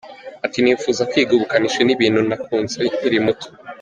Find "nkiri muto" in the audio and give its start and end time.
2.97-3.47